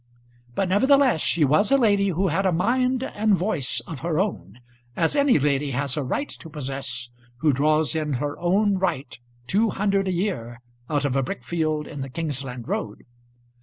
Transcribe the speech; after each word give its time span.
But 0.55 0.67
nevertheless 0.69 1.21
she 1.21 1.45
was 1.45 1.69
a 1.71 1.77
lady 1.77 2.07
who 2.09 2.29
had 2.29 2.47
a 2.47 2.51
mind 2.51 3.03
and 3.03 3.35
voice 3.35 3.81
of 3.85 3.99
her 3.99 4.19
own, 4.19 4.59
as 4.95 5.15
any 5.15 5.37
lady 5.37 5.69
has 5.77 5.95
a 5.95 6.01
right 6.03 6.27
to 6.29 6.49
possess 6.49 7.11
who 7.37 7.53
draws 7.53 7.93
in 7.93 8.13
her 8.13 8.35
own 8.39 8.79
right 8.79 9.15
two 9.45 9.69
hundred 9.69 10.07
a 10.07 10.11
year 10.11 10.59
out 10.89 11.05
of 11.05 11.15
a 11.15 11.21
brick 11.21 11.43
field 11.43 11.85
in 11.85 12.01
the 12.01 12.09
Kingsland 12.09 12.67
Road. 12.67 13.03